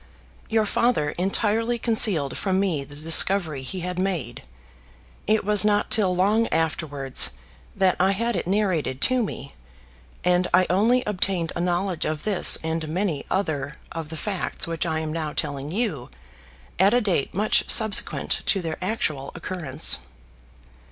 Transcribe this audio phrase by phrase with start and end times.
[0.49, 4.41] Your father entirely concealed from me the discovery he had made.
[5.27, 7.33] It was not till long afterwards
[7.75, 9.53] that I had it narrated to me,
[10.23, 14.87] and I only obtained a knowledge of this and many other of the facts which
[14.87, 16.09] I am now telling you
[16.79, 19.99] at a date much subsequent to their actual occurrence.